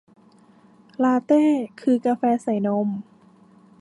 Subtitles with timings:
[1.03, 1.43] ลาเต้
[1.81, 2.87] คือกาแฟใส่นม